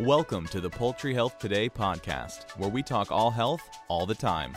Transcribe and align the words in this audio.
Welcome 0.00 0.46
to 0.48 0.60
the 0.60 0.68
Poultry 0.68 1.14
Health 1.14 1.38
Today 1.38 1.70
podcast, 1.70 2.50
where 2.58 2.68
we 2.68 2.82
talk 2.82 3.10
all 3.10 3.30
health 3.30 3.62
all 3.88 4.04
the 4.04 4.14
time. 4.14 4.54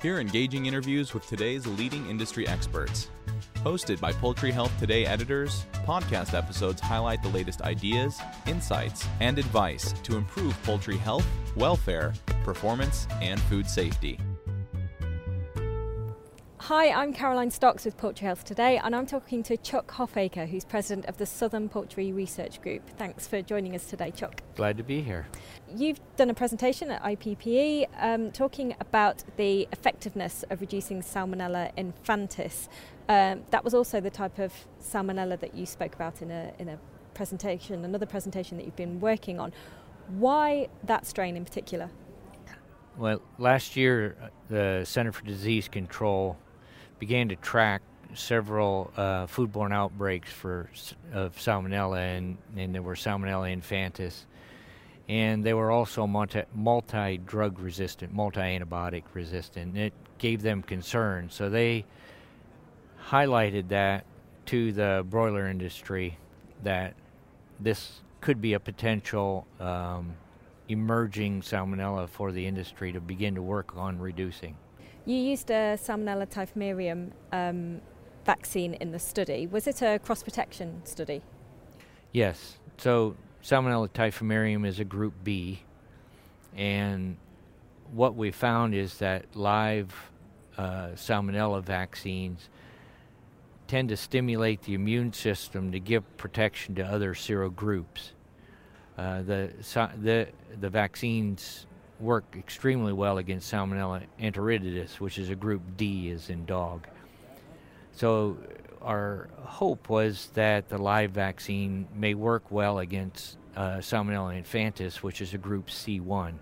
Hear 0.00 0.18
engaging 0.18 0.64
interviews 0.64 1.12
with 1.12 1.26
today's 1.26 1.66
leading 1.66 2.08
industry 2.08 2.48
experts. 2.48 3.10
Hosted 3.56 4.00
by 4.00 4.12
Poultry 4.12 4.50
Health 4.50 4.72
Today 4.80 5.04
editors, 5.04 5.66
podcast 5.84 6.32
episodes 6.32 6.80
highlight 6.80 7.22
the 7.22 7.28
latest 7.28 7.60
ideas, 7.60 8.18
insights, 8.46 9.06
and 9.20 9.38
advice 9.38 9.92
to 10.04 10.16
improve 10.16 10.60
poultry 10.62 10.96
health, 10.96 11.26
welfare, 11.54 12.14
performance, 12.42 13.06
and 13.20 13.38
food 13.42 13.68
safety. 13.68 14.18
Hi, 16.68 16.90
I'm 16.90 17.14
Caroline 17.14 17.50
Stocks 17.50 17.86
with 17.86 17.96
Poultry 17.96 18.26
Health 18.26 18.44
Today, 18.44 18.76
and 18.76 18.94
I'm 18.94 19.06
talking 19.06 19.42
to 19.44 19.56
Chuck 19.56 19.90
Hofacre, 19.92 20.46
who's 20.46 20.66
president 20.66 21.06
of 21.06 21.16
the 21.16 21.24
Southern 21.24 21.70
Poultry 21.70 22.12
Research 22.12 22.60
Group. 22.60 22.82
Thanks 22.98 23.26
for 23.26 23.40
joining 23.40 23.74
us 23.74 23.86
today, 23.86 24.10
Chuck. 24.10 24.42
Glad 24.54 24.76
to 24.76 24.82
be 24.82 25.00
here. 25.00 25.26
You've 25.74 25.98
done 26.18 26.28
a 26.28 26.34
presentation 26.34 26.90
at 26.90 27.02
IPPE 27.02 27.86
um, 27.98 28.30
talking 28.32 28.76
about 28.80 29.24
the 29.38 29.66
effectiveness 29.72 30.44
of 30.50 30.60
reducing 30.60 31.00
Salmonella 31.00 31.74
infantis. 31.78 32.68
Um, 33.08 33.44
that 33.50 33.64
was 33.64 33.72
also 33.72 33.98
the 33.98 34.10
type 34.10 34.38
of 34.38 34.52
Salmonella 34.78 35.40
that 35.40 35.54
you 35.54 35.64
spoke 35.64 35.94
about 35.94 36.20
in 36.20 36.30
a, 36.30 36.52
in 36.58 36.68
a 36.68 36.78
presentation, 37.14 37.82
another 37.82 38.04
presentation 38.04 38.58
that 38.58 38.66
you've 38.66 38.76
been 38.76 39.00
working 39.00 39.40
on. 39.40 39.54
Why 40.08 40.68
that 40.84 41.06
strain 41.06 41.34
in 41.34 41.46
particular? 41.46 41.88
Well, 42.98 43.22
last 43.38 43.74
year, 43.74 44.18
uh, 44.20 44.28
the 44.48 44.84
Center 44.84 45.12
for 45.12 45.24
Disease 45.24 45.66
Control 45.66 46.36
began 46.98 47.28
to 47.28 47.36
track 47.36 47.82
several 48.14 48.90
uh, 48.96 49.26
foodborne 49.26 49.72
outbreaks 49.72 50.32
for 50.32 50.68
of 51.12 51.36
salmonella, 51.36 52.16
and, 52.16 52.38
and 52.56 52.74
there 52.74 52.82
were 52.82 52.94
salmonella 52.94 53.54
infantis, 53.54 54.24
and 55.08 55.44
they 55.44 55.54
were 55.54 55.70
also 55.70 56.06
multi, 56.06 56.42
multi-drug 56.54 57.58
resistant, 57.60 58.12
multi-antibiotic 58.12 59.04
resistant. 59.14 59.76
It 59.76 59.92
gave 60.18 60.42
them 60.42 60.62
concern, 60.62 61.30
so 61.30 61.48
they 61.48 61.84
highlighted 63.08 63.68
that 63.68 64.04
to 64.46 64.72
the 64.72 65.04
broiler 65.08 65.46
industry 65.46 66.18
that 66.62 66.94
this 67.60 68.00
could 68.20 68.40
be 68.40 68.54
a 68.54 68.60
potential 68.60 69.46
um, 69.60 70.14
emerging 70.68 71.40
salmonella 71.40 72.08
for 72.08 72.32
the 72.32 72.46
industry 72.46 72.92
to 72.92 73.00
begin 73.00 73.34
to 73.34 73.42
work 73.42 73.76
on 73.76 73.98
reducing. 73.98 74.56
You 75.08 75.16
used 75.16 75.50
a 75.50 75.78
Salmonella 75.78 76.28
typhimurium 76.28 77.12
um, 77.32 77.80
vaccine 78.26 78.74
in 78.74 78.92
the 78.92 78.98
study. 78.98 79.46
Was 79.46 79.66
it 79.66 79.80
a 79.80 79.98
cross 79.98 80.22
protection 80.22 80.82
study? 80.84 81.22
Yes. 82.12 82.58
So 82.76 83.16
Salmonella 83.42 83.88
typhimurium 83.88 84.66
is 84.66 84.80
a 84.80 84.84
group 84.84 85.14
B, 85.24 85.60
and 86.54 87.16
what 87.90 88.16
we 88.16 88.30
found 88.30 88.74
is 88.74 88.98
that 88.98 89.24
live 89.34 89.94
uh, 90.58 90.88
Salmonella 90.88 91.62
vaccines 91.62 92.50
tend 93.66 93.88
to 93.88 93.96
stimulate 93.96 94.60
the 94.64 94.74
immune 94.74 95.14
system 95.14 95.72
to 95.72 95.80
give 95.80 96.04
protection 96.18 96.74
to 96.74 96.82
other 96.82 97.14
serogroups. 97.14 98.10
Uh, 98.98 99.22
the, 99.22 99.50
the, 100.02 100.28
the 100.60 100.68
vaccines 100.68 101.66
work 102.00 102.24
extremely 102.36 102.92
well 102.92 103.18
against 103.18 103.52
Salmonella 103.52 104.04
enteritidis, 104.20 105.00
which 105.00 105.18
is 105.18 105.30
a 105.30 105.34
group 105.34 105.62
D, 105.76 106.10
as 106.10 106.30
in 106.30 106.44
dog. 106.44 106.86
So 107.92 108.36
our 108.82 109.28
hope 109.42 109.88
was 109.88 110.30
that 110.34 110.68
the 110.68 110.78
live 110.78 111.10
vaccine 111.10 111.88
may 111.94 112.14
work 112.14 112.50
well 112.50 112.78
against 112.78 113.36
uh, 113.56 113.78
Salmonella 113.78 114.40
infantis, 114.40 114.96
which 114.96 115.20
is 115.20 115.34
a 115.34 115.38
group 115.38 115.68
C1. 115.68 116.34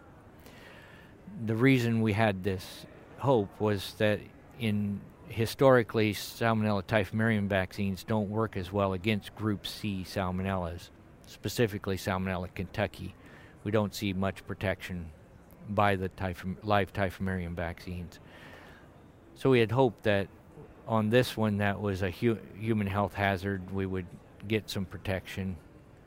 The 1.46 1.54
reason 1.54 2.02
we 2.02 2.12
had 2.12 2.44
this 2.44 2.86
hope 3.18 3.48
was 3.58 3.94
that 3.94 4.20
in 4.58 5.00
historically 5.28 6.12
Salmonella 6.12 6.84
typhimurium 6.84 7.48
vaccines 7.48 8.04
don't 8.04 8.28
work 8.28 8.56
as 8.56 8.72
well 8.72 8.92
against 8.92 9.34
group 9.34 9.66
C 9.66 10.04
salmonellas, 10.06 10.90
specifically 11.26 11.96
Salmonella 11.96 12.54
kentucky. 12.54 13.14
We 13.64 13.70
don't 13.70 13.94
see 13.94 14.12
much 14.12 14.46
protection 14.46 15.10
by 15.70 15.96
the 15.96 16.08
typhim, 16.10 16.56
live 16.62 16.92
typhimurium 16.92 17.54
vaccines. 17.54 18.20
So 19.34 19.50
we 19.50 19.60
had 19.60 19.72
hoped 19.72 20.04
that 20.04 20.28
on 20.86 21.10
this 21.10 21.36
one, 21.36 21.58
that 21.58 21.80
was 21.80 22.02
a 22.02 22.10
hu- 22.10 22.38
human 22.58 22.86
health 22.86 23.14
hazard, 23.14 23.70
we 23.72 23.86
would 23.86 24.06
get 24.46 24.70
some 24.70 24.84
protection, 24.84 25.56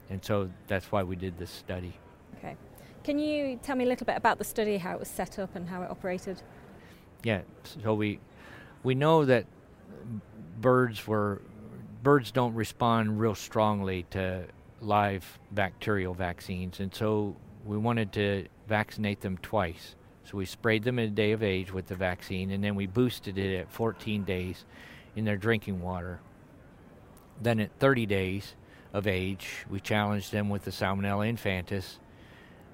and 0.09 0.23
so 0.23 0.49
that's 0.67 0.91
why 0.91 1.03
we 1.03 1.15
did 1.15 1.37
this 1.37 1.51
study. 1.51 1.93
Okay. 2.37 2.55
Can 3.03 3.19
you 3.19 3.59
tell 3.61 3.75
me 3.75 3.83
a 3.83 3.87
little 3.87 4.05
bit 4.05 4.17
about 4.17 4.37
the 4.37 4.43
study, 4.43 4.77
how 4.77 4.93
it 4.93 4.99
was 4.99 5.09
set 5.09 5.37
up, 5.37 5.55
and 5.55 5.67
how 5.67 5.81
it 5.81 5.91
operated? 5.91 6.41
Yeah. 7.23 7.41
So 7.83 7.93
we 7.93 8.19
we 8.83 8.95
know 8.95 9.25
that 9.25 9.45
birds 10.61 11.05
were 11.05 11.41
birds 12.01 12.31
don't 12.31 12.53
respond 12.53 13.19
real 13.19 13.35
strongly 13.35 14.05
to 14.11 14.45
live 14.81 15.39
bacterial 15.51 16.13
vaccines, 16.13 16.79
and 16.79 16.93
so 16.95 17.35
we 17.65 17.77
wanted 17.77 18.13
to 18.13 18.47
vaccinate 18.69 19.21
them 19.21 19.37
twice. 19.39 19.95
So 20.23 20.37
we 20.37 20.45
sprayed 20.45 20.83
them 20.83 20.99
at 20.99 21.05
a 21.05 21.11
day 21.11 21.31
of 21.31 21.41
age 21.41 21.73
with 21.73 21.87
the 21.87 21.95
vaccine, 21.95 22.51
and 22.51 22.63
then 22.63 22.75
we 22.75 22.85
boosted 22.85 23.37
it 23.37 23.59
at 23.59 23.71
14 23.71 24.23
days 24.23 24.63
in 25.15 25.25
their 25.25 25.37
drinking 25.37 25.81
water. 25.81 26.19
Then 27.41 27.59
at 27.59 27.71
30 27.79 28.05
days 28.05 28.53
of 28.93 29.07
age, 29.07 29.65
we 29.69 29.79
challenged 29.79 30.31
them 30.31 30.49
with 30.49 30.65
the 30.65 30.71
Salmonella 30.71 31.27
infantis. 31.33 31.97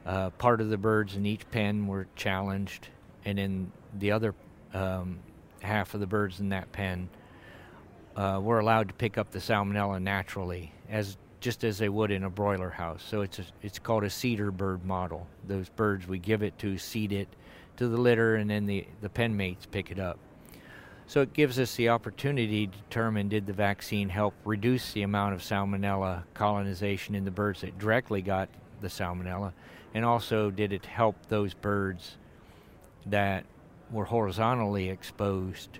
Uh, 0.06 0.32
part 0.32 0.60
of 0.60 0.70
the 0.70 0.78
birds 0.78 1.16
in 1.16 1.26
each 1.26 1.50
pen 1.50 1.88
were 1.88 2.08
challenged, 2.16 2.90
and 3.24 3.38
then 3.38 3.72
the 3.98 4.12
other 4.12 4.36
um, 4.74 5.20
half 5.62 5.94
of 5.94 6.02
the 6.02 6.08
birds 6.08 6.42
in 6.42 6.50
that 6.50 6.72
pen 6.74 7.10
uh, 8.16 8.40
were 8.42 8.60
allowed 8.60 8.90
to 8.90 8.94
pick 8.94 9.18
up 9.18 9.32
the 9.32 9.40
Salmonella 9.40 10.02
naturally, 10.02 10.74
as 10.90 11.18
just 11.46 11.64
as 11.64 11.78
they 11.78 11.90
would 11.90 12.10
in 12.10 12.24
a 12.24 12.30
broiler 12.30 12.72
house. 12.72 13.04
So 13.08 13.22
it's 13.22 13.38
a, 13.38 13.44
it's 13.62 13.78
called 13.78 14.04
a 14.04 14.10
seeder 14.10 14.50
bird 14.50 14.84
model. 14.84 15.28
Those 15.48 15.70
birds 15.70 16.08
we 16.08 16.18
give 16.18 16.42
it 16.42 16.58
to 16.58 16.80
seed 16.80 17.12
it 17.14 17.28
to 17.78 17.88
the 17.88 17.98
litter, 17.98 18.38
and 18.38 18.50
then 18.50 18.66
the 18.66 18.88
the 19.02 19.10
pen 19.10 19.38
mates 19.38 19.68
pick 19.68 19.92
it 19.92 20.00
up. 20.00 20.18
So 21.06 21.22
it 21.22 21.34
gives 21.34 21.60
us 21.60 21.76
the 21.76 21.90
opportunity 21.90 22.66
to 22.66 22.78
determine 22.90 23.30
did 23.30 23.46
the 23.46 23.54
vaccine 23.54 24.10
help 24.10 24.34
reduce 24.44 24.94
the 24.94 25.04
amount 25.04 25.36
of 25.36 25.42
salmonella 25.42 26.24
colonization 26.34 27.14
in 27.14 27.26
the 27.26 27.32
birds 27.32 27.62
that 27.62 27.78
directly 27.78 28.24
got 28.24 28.50
the 28.82 28.88
salmonella, 28.88 29.54
and 29.94 30.04
also 30.04 30.50
did 30.50 30.74
it 30.74 30.88
help 30.88 31.16
those 31.28 31.54
birds 31.54 32.18
that 33.06 33.46
were 33.92 34.06
horizontally 34.06 34.90
exposed 34.90 35.78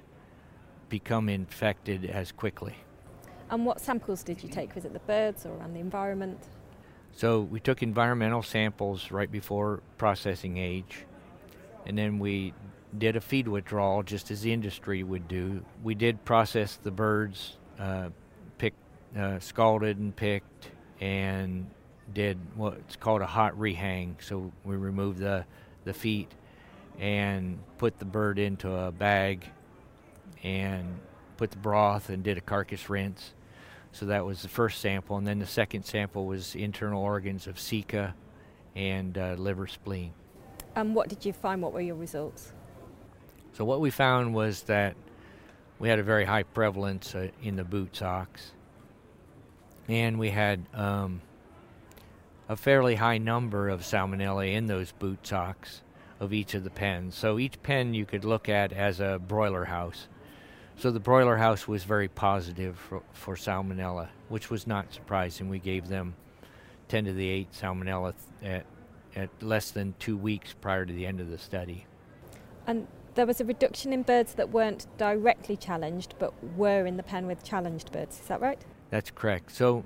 become 0.90 1.28
infected 1.28 2.06
as 2.06 2.32
quickly. 2.32 2.76
And 3.50 3.66
what 3.66 3.80
samples 3.80 4.24
did 4.24 4.42
you 4.44 4.50
take? 4.50 4.74
Was 4.76 4.86
it 4.86 4.94
the 4.94 5.00
birds 5.00 5.46
or 5.46 5.54
around 5.54 5.74
the 5.74 5.80
environment? 5.80 6.40
So 7.14 7.42
we 7.42 7.60
took 7.60 7.82
environmental 7.82 8.44
samples 8.44 9.12
right 9.12 9.32
before 9.32 9.82
processing 9.98 10.58
age, 10.58 11.06
and 11.86 11.98
then 11.98 12.20
we 12.20 12.54
did 12.98 13.16
a 13.16 13.22
feed 13.22 13.48
withdrawal 13.48 14.04
just 14.04 14.32
as 14.32 14.42
the 14.42 14.52
industry 14.52 15.04
would 15.04 15.28
do. 15.28 15.64
We 15.84 15.96
did 15.96 16.26
process 16.26 16.76
the 16.76 16.92
birds, 16.92 17.58
uh, 17.80 18.10
picked, 18.58 18.78
uh, 19.18 19.40
scalded 19.40 19.98
and 19.98 20.16
picked, 20.16 20.72
and 21.00 21.70
did 22.14 22.38
what's 22.56 22.96
called 22.96 23.22
a 23.22 23.26
hot 23.26 23.58
rehang. 23.58 24.16
So 24.22 24.52
we 24.64 24.76
removed 24.76 25.20
the, 25.20 25.46
the 25.86 25.94
feet 25.94 26.32
and 27.00 27.60
put 27.78 28.00
the 28.00 28.06
bird 28.06 28.40
into 28.40 28.74
a 28.74 28.92
bag 28.92 29.46
and 30.44 31.00
put 31.38 31.52
the 31.52 31.58
broth 31.58 32.10
and 32.10 32.24
did 32.24 32.38
a 32.38 32.42
carcass 32.42 32.90
rinse. 32.90 33.34
So 33.92 34.08
that 34.08 34.26
was 34.26 34.42
the 34.42 34.50
first 34.50 34.82
sample, 34.82 35.18
and 35.18 35.26
then 35.26 35.40
the 35.40 35.46
second 35.46 35.84
sample 35.84 36.26
was 36.26 36.54
internal 36.56 37.02
organs 37.02 37.48
of 37.48 37.56
ceca 37.56 38.14
and 38.76 39.18
uh, 39.18 39.36
liver 39.38 39.68
spleen. 39.68 40.12
And 40.76 40.94
what 40.94 41.08
did 41.08 41.26
you 41.26 41.32
find? 41.32 41.62
What 41.62 41.72
were 41.72 41.80
your 41.80 41.96
results? 41.96 42.52
So 43.54 43.64
what 43.64 43.80
we 43.80 43.90
found 43.90 44.34
was 44.34 44.64
that 44.64 44.96
we 45.80 45.88
had 45.88 46.00
a 46.00 46.04
very 46.04 46.26
high 46.26 46.44
prevalence 46.44 47.16
uh, 47.16 47.30
in 47.42 47.56
the 47.56 47.64
boot 47.64 47.96
socks, 47.96 48.52
and 49.88 50.20
we 50.20 50.30
had 50.30 50.66
um, 50.74 51.22
a 52.50 52.58
fairly 52.58 52.96
high 52.96 53.18
number 53.18 53.70
of 53.70 53.82
salmonella 53.82 54.54
in 54.54 54.68
those 54.68 54.92
boot 54.92 55.26
socks 55.26 55.82
of 56.20 56.34
each 56.34 56.54
of 56.54 56.64
the 56.64 56.70
pens. 56.70 57.16
So 57.16 57.40
each 57.40 57.62
pen 57.64 57.94
you 57.94 58.06
could 58.06 58.26
look 58.26 58.50
at 58.50 58.74
as 58.74 59.00
a 59.00 59.20
broiler 59.26 59.66
house. 59.66 60.08
So 60.78 60.92
the 60.92 61.00
broiler 61.00 61.38
house 61.38 61.68
was 61.68 61.84
very 61.84 62.08
positive 62.08 62.78
for, 62.78 63.02
for 63.14 63.36
salmonella, 63.36 64.10
which 64.30 64.50
was 64.50 64.68
not 64.68 64.94
surprising. 64.94 65.50
We 65.50 65.60
gave 65.60 65.88
them 65.88 66.16
10 66.90 67.06
to 67.06 67.14
the 67.14 67.30
8 67.30 67.52
salmonella 67.54 68.14
at, 68.44 68.66
at 69.16 69.30
less 69.42 69.72
than 69.72 69.96
two 70.00 70.18
weeks 70.18 70.54
prior 70.54 70.86
to 70.86 70.94
the 70.94 71.06
end 71.06 71.22
of 71.22 71.30
the 71.30 71.38
study. 71.38 71.86
And 72.68 72.88
there 73.16 73.26
was 73.26 73.40
a 73.40 73.46
reduction 73.46 73.94
in 73.94 74.04
birds 74.04 74.34
that 74.34 74.50
weren't 74.50 74.88
directly 74.98 75.56
challenged 75.56 76.16
but 76.20 76.34
were 76.56 76.86
in 76.86 76.98
the 76.98 77.04
pen 77.04 77.26
with 77.26 77.44
challenged 77.44 77.92
birds, 77.92 78.20
is 78.20 78.28
that 78.28 78.42
right? 78.42 78.60
That's 78.90 79.12
correct. 79.12 79.52
So 79.52 79.86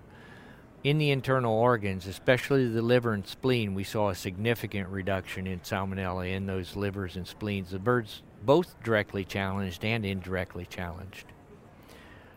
in 0.84 0.98
the 0.98 1.12
internal 1.12 1.54
organs, 1.54 2.08
especially 2.08 2.68
the 2.68 2.82
liver 2.82 3.14
and 3.14 3.28
spleen, 3.28 3.74
we 3.74 3.84
saw 3.84 4.10
a 4.10 4.16
significant 4.16 4.88
reduction 4.88 5.46
in 5.46 5.60
salmonella 5.60 6.32
in 6.32 6.46
those 6.46 6.76
livers 6.76 7.18
and 7.18 7.28
spleens. 7.28 7.72
The 7.72 7.80
birds 7.80 8.24
both 8.44 8.82
directly 8.82 9.26
challenged 9.26 9.84
and 9.84 10.06
indirectly 10.06 10.66
challenged. 10.66 11.26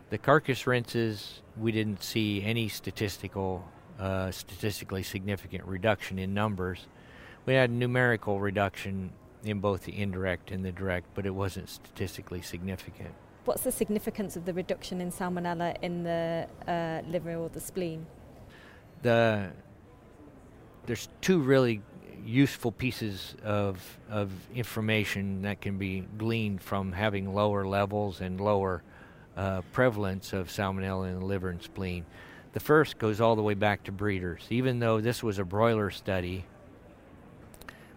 The 0.09 0.17
carcass 0.17 0.67
rinses, 0.67 1.41
we 1.57 1.71
didn't 1.71 2.03
see 2.03 2.43
any 2.43 2.67
statistical, 2.67 3.65
uh, 3.97 4.31
statistically 4.31 5.03
significant 5.03 5.63
reduction 5.65 6.19
in 6.19 6.33
numbers. 6.33 6.87
We 7.45 7.53
had 7.53 7.71
numerical 7.71 8.39
reduction 8.41 9.11
in 9.45 9.59
both 9.59 9.83
the 9.85 9.97
indirect 9.97 10.51
and 10.51 10.65
the 10.65 10.71
direct, 10.71 11.07
but 11.15 11.25
it 11.25 11.33
wasn't 11.33 11.69
statistically 11.69 12.41
significant. 12.41 13.13
What's 13.45 13.63
the 13.63 13.71
significance 13.71 14.35
of 14.35 14.45
the 14.45 14.53
reduction 14.53 15.01
in 15.01 15.11
salmonella 15.11 15.77
in 15.81 16.03
the 16.03 16.47
uh, 16.67 17.01
liver 17.09 17.35
or 17.35 17.49
the 17.49 17.59
spleen? 17.59 18.05
The 19.03 19.51
there's 20.85 21.07
two 21.21 21.39
really 21.39 21.81
useful 22.25 22.71
pieces 22.71 23.35
of 23.43 23.99
of 24.09 24.31
information 24.55 25.43
that 25.43 25.61
can 25.61 25.77
be 25.77 26.05
gleaned 26.17 26.61
from 26.61 26.91
having 26.91 27.33
lower 27.33 27.65
levels 27.65 28.21
and 28.21 28.39
lower 28.39 28.81
uh, 29.37 29.61
prevalence 29.71 30.33
of 30.33 30.47
salmonella 30.47 31.09
in 31.09 31.19
the 31.19 31.25
liver 31.25 31.49
and 31.49 31.61
spleen. 31.61 32.05
The 32.53 32.59
first 32.59 32.97
goes 32.97 33.19
all 33.19 33.35
the 33.35 33.41
way 33.41 33.55
back 33.55 33.83
to 33.85 33.91
breeders. 33.91 34.45
Even 34.49 34.79
though 34.79 35.01
this 35.01 35.23
was 35.23 35.39
a 35.39 35.43
broiler 35.43 35.89
study, 35.89 36.45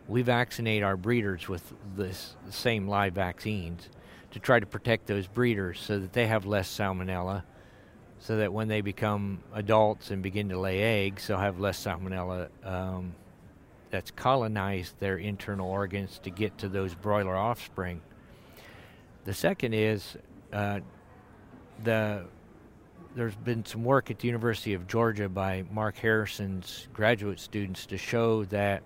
we 0.08 0.22
vaccinate 0.22 0.82
our 0.82 0.96
breeders 0.96 1.48
with 1.48 1.72
this 1.94 2.34
same 2.50 2.88
live 2.88 3.14
vaccines 3.14 3.88
to 4.30 4.40
try 4.40 4.58
to 4.58 4.66
protect 4.66 5.06
those 5.06 5.26
breeders 5.26 5.78
so 5.80 5.98
that 5.98 6.12
they 6.12 6.26
have 6.26 6.46
less 6.46 6.68
salmonella 6.74 7.42
so 8.18 8.36
that 8.36 8.52
when 8.52 8.68
they 8.68 8.80
become 8.80 9.40
adults 9.54 10.10
and 10.10 10.22
begin 10.22 10.48
to 10.48 10.58
lay 10.58 11.06
eggs, 11.06 11.26
they'll 11.26 11.38
have 11.38 11.60
less 11.60 11.82
salmonella 11.84 12.48
um, 12.64 13.14
that's 13.90 14.10
colonized 14.10 14.98
their 15.00 15.18
internal 15.18 15.70
organs 15.70 16.18
to 16.22 16.30
get 16.30 16.56
to 16.58 16.68
those 16.68 16.94
broiler 16.94 17.36
offspring. 17.36 18.00
The 19.24 19.34
second 19.34 19.74
is 19.74 20.16
uh, 20.52 20.80
the 21.84 22.24
there's 23.14 23.34
been 23.34 23.64
some 23.64 23.82
work 23.82 24.10
at 24.10 24.18
the 24.18 24.26
University 24.26 24.74
of 24.74 24.86
Georgia 24.86 25.26
by 25.26 25.64
Mark 25.70 25.96
Harrison's 25.96 26.86
graduate 26.92 27.40
students 27.40 27.86
to 27.86 27.96
show 27.96 28.44
that 28.46 28.82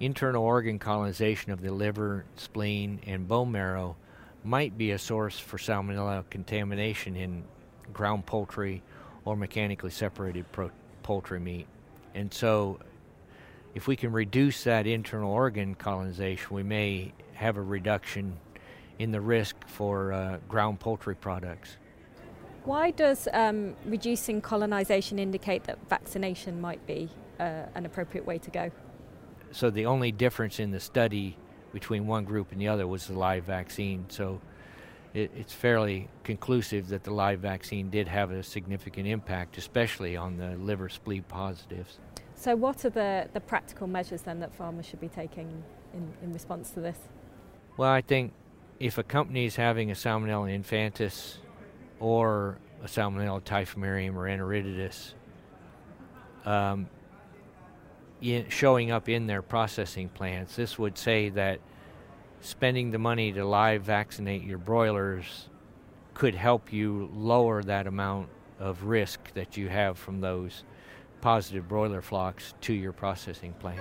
internal 0.00 0.42
organ 0.42 0.78
colonization 0.78 1.52
of 1.52 1.60
the 1.60 1.70
liver, 1.70 2.24
spleen, 2.36 3.00
and 3.06 3.28
bone 3.28 3.52
marrow 3.52 3.96
might 4.44 4.78
be 4.78 4.92
a 4.92 4.98
source 4.98 5.38
for 5.38 5.58
salmonella 5.58 6.24
contamination 6.30 7.16
in 7.16 7.44
ground 7.92 8.26
poultry 8.26 8.82
or 9.24 9.36
mechanically 9.36 9.90
separated 9.90 10.50
pro- 10.52 10.70
poultry 11.02 11.40
meat. 11.40 11.66
And 12.14 12.32
so, 12.32 12.78
if 13.74 13.88
we 13.88 13.96
can 13.96 14.12
reduce 14.12 14.64
that 14.64 14.86
internal 14.86 15.32
organ 15.32 15.74
colonization, 15.74 16.54
we 16.54 16.62
may 16.62 17.12
have 17.34 17.56
a 17.56 17.62
reduction 17.62 18.36
in 18.98 19.10
the 19.10 19.20
risk 19.20 19.56
for 19.66 20.12
uh, 20.12 20.38
ground 20.48 20.78
poultry 20.78 21.16
products. 21.16 21.76
Why 22.64 22.92
does 22.92 23.28
um, 23.32 23.74
reducing 23.84 24.40
colonization 24.40 25.18
indicate 25.18 25.64
that 25.64 25.78
vaccination 25.88 26.60
might 26.60 26.86
be 26.86 27.10
uh, 27.40 27.64
an 27.74 27.84
appropriate 27.84 28.24
way 28.24 28.38
to 28.38 28.50
go? 28.50 28.70
So, 29.50 29.70
the 29.70 29.86
only 29.86 30.12
difference 30.12 30.60
in 30.60 30.70
the 30.70 30.80
study 30.80 31.36
between 31.72 32.06
one 32.06 32.24
group 32.24 32.52
and 32.52 32.60
the 32.60 32.68
other 32.68 32.86
was 32.86 33.08
the 33.08 33.18
live 33.18 33.44
vaccine. 33.44 34.06
So, 34.08 34.40
it, 35.14 35.30
it's 35.36 35.52
fairly 35.52 36.08
conclusive 36.24 36.88
that 36.88 37.04
the 37.04 37.12
live 37.12 37.38
vaccine 37.38 37.88
did 37.88 38.08
have 38.08 38.32
a 38.32 38.42
significant 38.42 39.06
impact, 39.06 39.56
especially 39.56 40.16
on 40.16 40.36
the 40.36 40.56
liver 40.56 40.88
spleen 40.88 41.22
positives. 41.22 41.98
So, 42.34 42.56
what 42.56 42.84
are 42.84 42.90
the, 42.90 43.28
the 43.32 43.40
practical 43.40 43.86
measures 43.86 44.22
then 44.22 44.40
that 44.40 44.52
farmers 44.52 44.86
should 44.86 45.00
be 45.00 45.08
taking 45.08 45.62
in, 45.94 46.12
in 46.22 46.32
response 46.32 46.70
to 46.72 46.80
this? 46.80 46.98
Well, 47.76 47.90
I 47.90 48.00
think 48.00 48.32
if 48.80 48.98
a 48.98 49.04
company 49.04 49.46
is 49.46 49.56
having 49.56 49.90
a 49.90 49.94
Salmonella 49.94 50.52
infantis 50.60 51.36
or 52.00 52.58
a 52.82 52.86
Salmonella 52.86 53.40
typhimurium 53.42 54.16
or 54.16 54.24
enteritidis 54.24 55.14
um, 56.44 56.88
in, 58.20 58.48
showing 58.48 58.90
up 58.90 59.08
in 59.08 59.28
their 59.28 59.42
processing 59.42 60.08
plants, 60.08 60.56
this 60.56 60.76
would 60.76 60.98
say 60.98 61.28
that 61.30 61.60
spending 62.44 62.90
the 62.90 62.98
money 62.98 63.32
to 63.32 63.44
live 63.44 63.82
vaccinate 63.82 64.42
your 64.42 64.58
broilers 64.58 65.48
could 66.12 66.34
help 66.34 66.72
you 66.72 67.08
lower 67.14 67.62
that 67.62 67.86
amount 67.86 68.28
of 68.60 68.84
risk 68.84 69.32
that 69.32 69.56
you 69.56 69.68
have 69.68 69.98
from 69.98 70.20
those 70.20 70.64
positive 71.20 71.66
broiler 71.66 72.02
flocks 72.02 72.54
to 72.60 72.74
your 72.74 72.92
processing 72.92 73.52
plant. 73.54 73.80